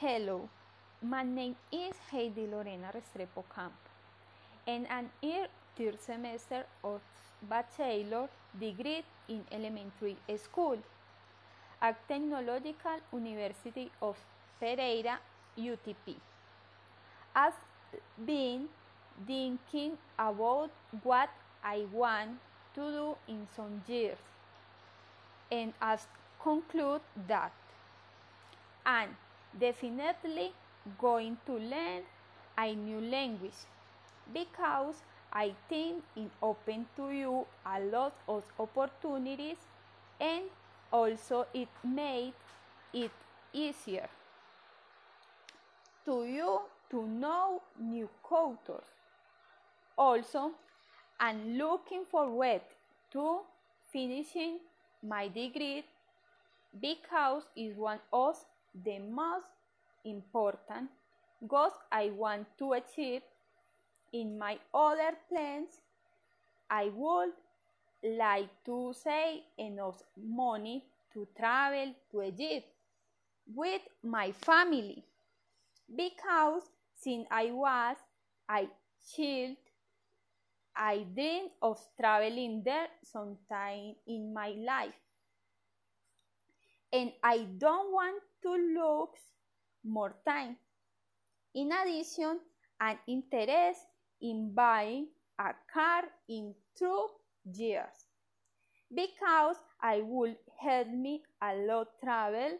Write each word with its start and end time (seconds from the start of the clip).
Hello, 0.00 0.48
my 1.02 1.24
name 1.24 1.56
is 1.72 1.92
Heidi 2.12 2.46
Lorena 2.46 2.92
Restrepo 2.94 3.42
Camp, 3.52 3.74
and 4.64 4.86
I'm 4.88 5.10
in 5.20 5.48
third 5.76 6.00
semester 6.00 6.62
of 6.84 7.00
bachelor 7.42 8.28
degree 8.60 9.02
in 9.28 9.42
elementary 9.50 10.16
school 10.36 10.78
at 11.82 11.96
Technological 12.06 13.02
University 13.12 13.90
of 14.00 14.16
Pereira, 14.60 15.18
UTP. 15.58 16.14
I've 17.34 17.58
been 18.24 18.68
thinking 19.26 19.98
about 20.16 20.70
what 21.02 21.30
I 21.64 21.86
want 21.92 22.38
to 22.76 22.80
do 22.80 23.16
in 23.26 23.48
some 23.56 23.82
years, 23.88 24.18
and 25.50 25.72
I've 25.82 26.06
concluded 26.40 27.02
that 27.26 27.50
I'm 28.86 29.16
definitely 29.58 30.52
going 30.98 31.36
to 31.46 31.54
learn 31.54 32.02
a 32.56 32.74
new 32.74 33.00
language 33.00 33.66
because 34.32 34.96
I 35.32 35.54
think 35.68 36.02
it 36.16 36.30
open 36.42 36.86
to 36.96 37.10
you 37.10 37.46
a 37.66 37.80
lot 37.80 38.14
of 38.28 38.44
opportunities 38.58 39.58
and 40.20 40.44
also 40.90 41.46
it 41.52 41.68
made 41.84 42.32
it 42.92 43.10
easier 43.52 44.08
to 46.04 46.24
you 46.24 46.60
to 46.90 47.06
know 47.06 47.60
new 47.78 48.08
cultures. 48.26 48.88
Also, 49.96 50.52
I'm 51.20 51.58
looking 51.58 52.04
forward 52.10 52.62
to 53.12 53.40
finishing 53.92 54.58
my 55.02 55.28
degree 55.28 55.84
because 56.80 57.42
it's 57.56 57.76
one 57.76 57.98
of 58.12 58.36
the 58.84 58.98
most 58.98 59.46
important 60.04 60.90
goals 61.46 61.72
I 61.90 62.10
want 62.10 62.46
to 62.58 62.72
achieve. 62.72 63.22
In 64.12 64.38
my 64.38 64.58
other 64.72 65.12
plans, 65.28 65.80
I 66.70 66.90
would 66.94 67.32
like 68.02 68.48
to 68.64 68.94
save 68.94 69.42
enough 69.58 70.02
money 70.16 70.84
to 71.12 71.26
travel 71.36 71.94
to 72.10 72.22
Egypt 72.22 72.66
with 73.54 73.82
my 74.02 74.32
family 74.32 75.04
because 75.94 76.62
since 76.94 77.26
I 77.30 77.50
was 77.50 77.96
a 78.50 78.68
child, 79.14 79.56
I 80.76 81.04
dreamed 81.14 81.50
of 81.60 81.78
traveling 82.00 82.62
there 82.64 82.88
sometime 83.02 83.96
in 84.06 84.32
my 84.32 84.50
life. 84.50 84.94
And 86.92 87.12
I 87.22 87.46
don't 87.58 87.92
want 87.92 88.22
to 88.42 88.50
lose 88.52 89.20
more 89.84 90.14
time. 90.26 90.56
In 91.54 91.72
addition, 91.72 92.40
I'm 92.80 92.98
interested 93.06 93.74
in 94.20 94.54
buying 94.54 95.08
a 95.38 95.54
car 95.72 96.04
in 96.28 96.54
two 96.76 97.08
years 97.52 98.06
because 98.94 99.56
I 99.80 100.00
will 100.00 100.34
help 100.58 100.88
me 100.88 101.22
a 101.42 101.54
lot 101.56 101.88
travel, 102.02 102.58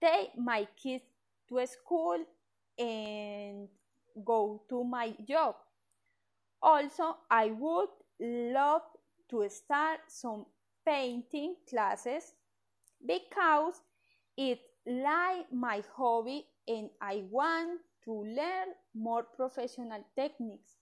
take 0.00 0.36
my 0.38 0.66
kids 0.82 1.04
to 1.48 1.66
school 1.66 2.24
and 2.78 3.68
go 4.24 4.62
to 4.68 4.84
my 4.84 5.14
job. 5.28 5.56
Also, 6.62 7.16
I 7.30 7.50
would 7.50 7.88
love 8.20 8.82
to 9.30 9.48
start 9.48 10.00
some 10.08 10.46
painting 10.84 11.56
classes 11.68 12.32
because 13.06 13.80
it's 14.36 14.62
like 14.86 15.52
my 15.52 15.82
hobby 15.96 16.46
and 16.68 16.90
I 17.00 17.24
want 17.30 17.80
to 18.04 18.12
learn 18.12 18.68
more 18.94 19.22
professional 19.24 20.04
techniques. 20.16 20.79